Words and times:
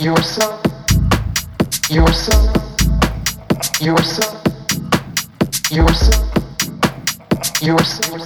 yourself, 0.00 0.62
yourself, 1.90 2.54
yourself, 3.80 4.42
yourself, 5.72 6.32
yourself, 7.60 8.22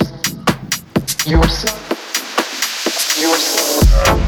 yourself, 1.27 1.89
yourself. 3.17 4.22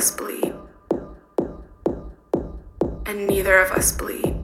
us 0.00 0.10
bleed. 0.12 0.54
And 3.04 3.26
neither 3.26 3.58
of 3.58 3.70
us 3.72 3.92
bleed. 3.92 4.34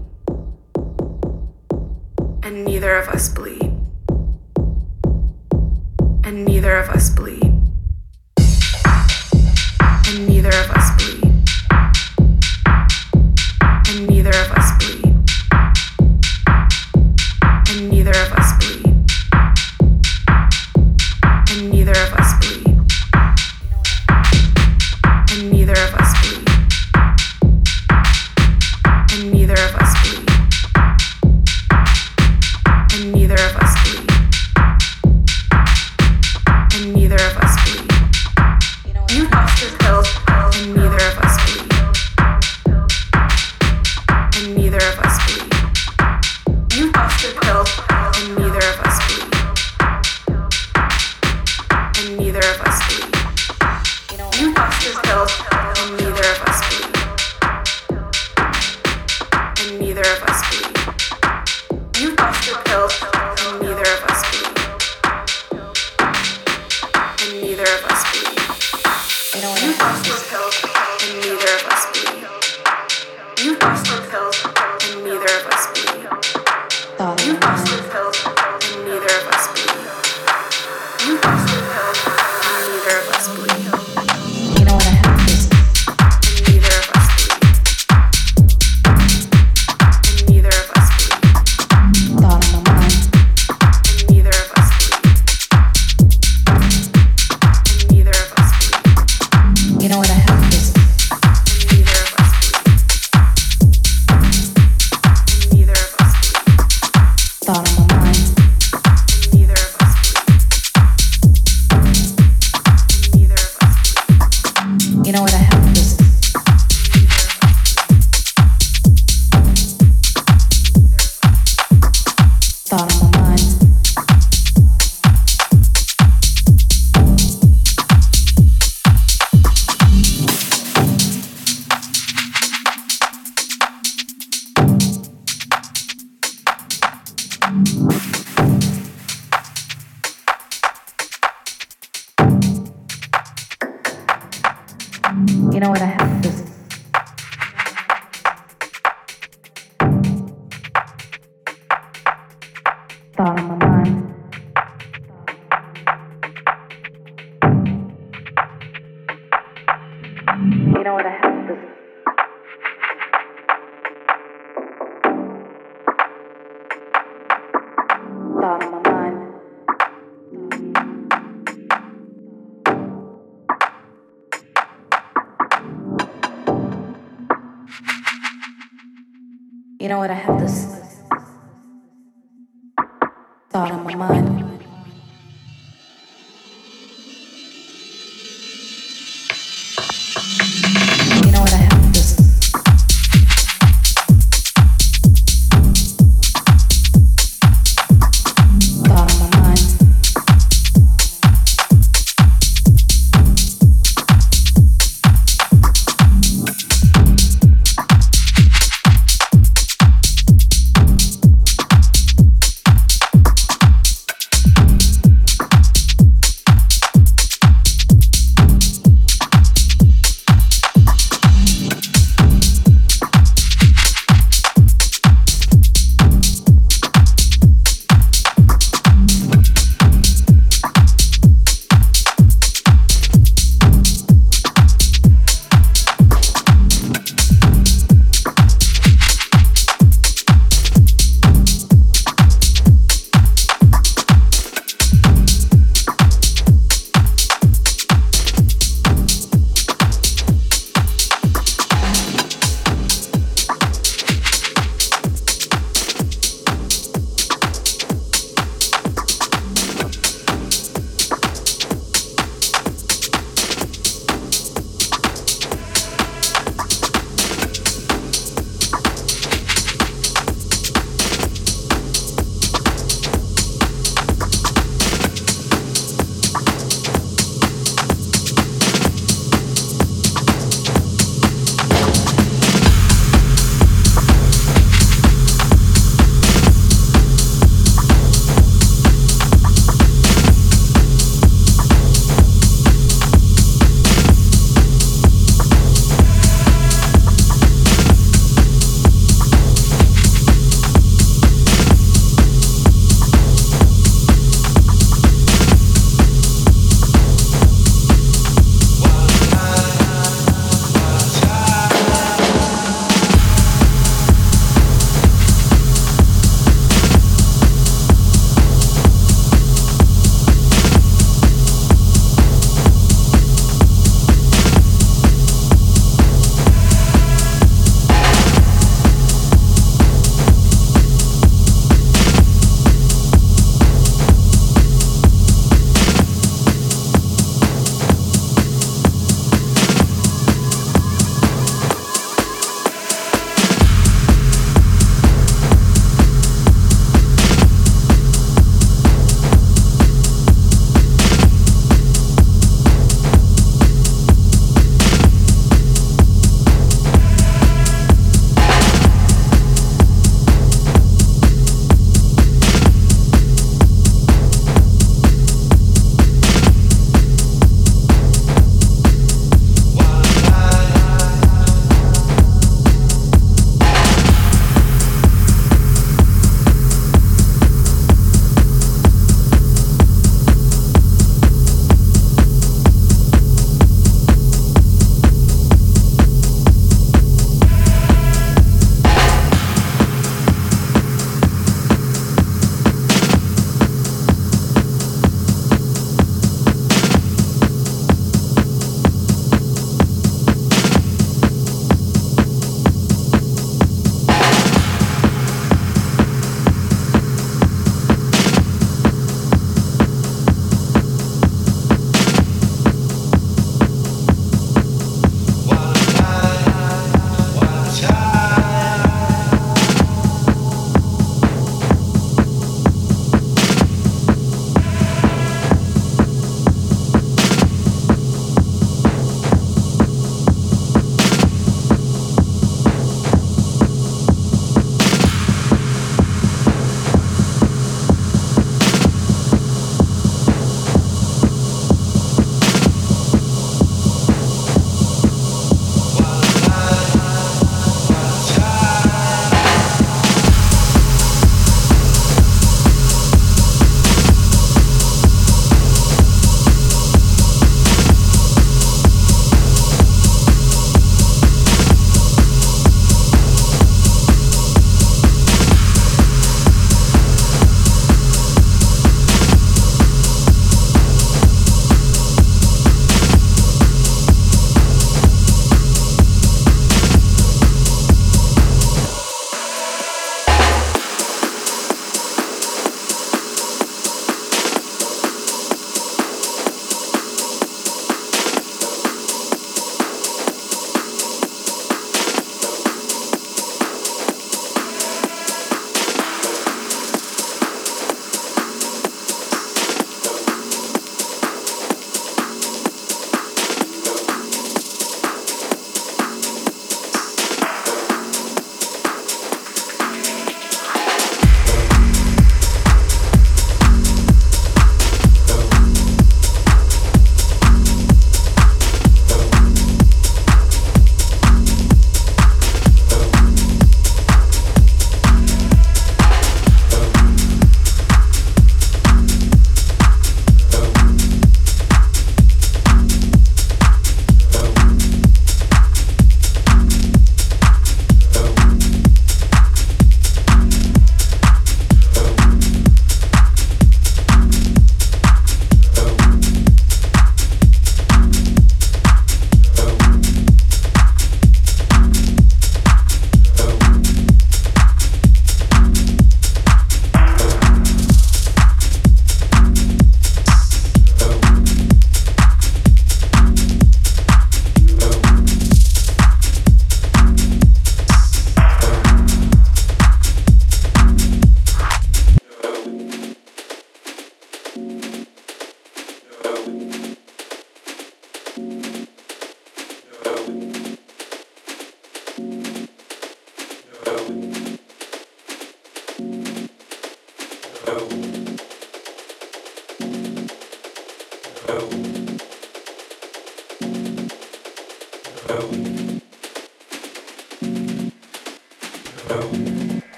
And 2.43 2.65
neither 2.67 2.95
of 2.95 3.09
us 3.09 3.31
bleed. 3.31 3.73
And 6.25 6.45
neither 6.45 6.77
of 6.77 6.91
us 6.91 7.09
bleed. 7.09 7.43
And 10.09 10.29
neither 10.29 10.51
of 10.51 10.71
us 10.79 10.91
bleed. 10.99 11.25
And 13.89 14.07
neither 14.11 14.37
of 14.45 14.51
us 14.61 14.69
bleed. 14.79 15.07
And 17.71 17.89
neither 17.91 18.11
of 18.11 18.33
us 18.35 18.53
bleed. 18.53 18.56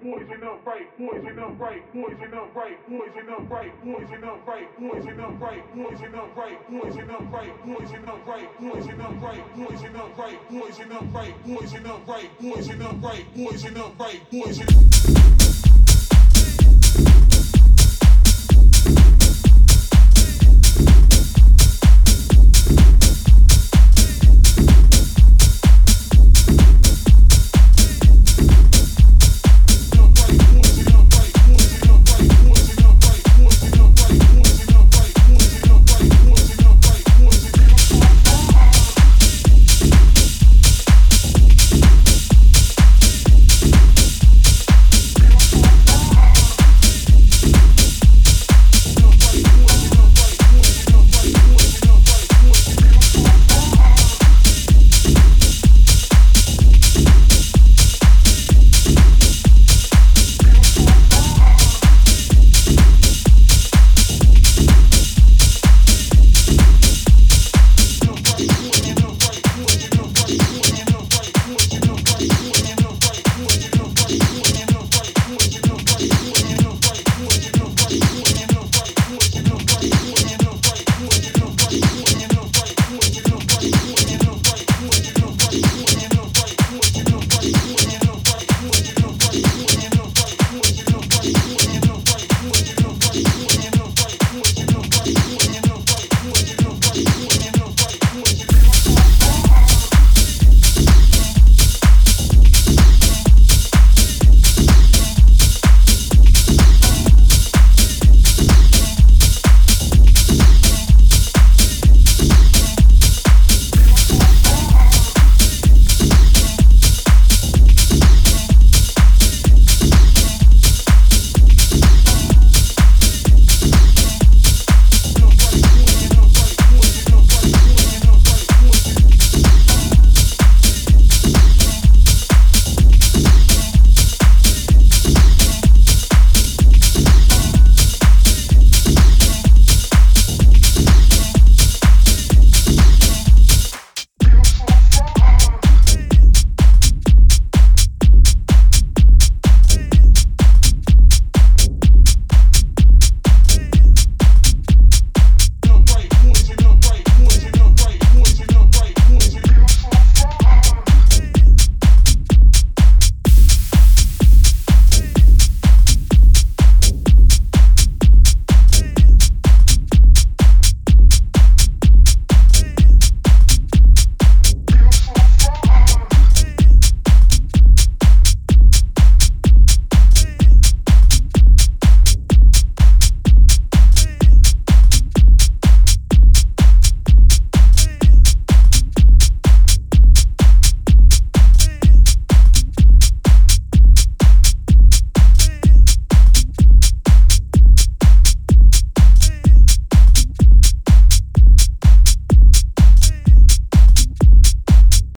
Upright, 0.00 0.08
boys 0.08 0.26
and 0.30 0.44
upright, 0.44 0.98
boys 0.98 1.24
and 1.26 1.38
upright, 1.38 1.92
boys 1.94 2.16
and 2.22 2.34
upright, 2.34 2.88
boys 2.88 3.10
and 3.16 3.30
upright, 3.30 3.84
boys 3.84 4.08
and 4.10 4.24
upright, 4.24 4.74
boys 4.74 5.04
and 5.04 5.20
upright, 5.20 5.74
boys 5.76 6.00
and 6.00 6.14
upright, 6.14 6.66
boys 6.70 6.90
and 6.94 7.10
upright, 7.10 7.66
boys 7.66 7.90
and 7.90 8.06
upright, 8.06 8.56
boys 8.56 8.86
and 8.86 9.00
upright, 9.00 9.56
boys 9.56 9.82
and 9.82 9.96
upright, 9.96 10.46
boys 10.50 10.78
and 10.78 10.92
upright, 10.92 11.44
boys 11.46 11.72
and 11.74 11.86
upright, 11.86 12.40
boys 12.40 12.68
and 12.68 12.82
upright, 12.82 13.34
boys 13.36 13.64
and 13.64 13.78
upright, 13.78 14.30
boys 14.30 14.60
and 14.60 15.39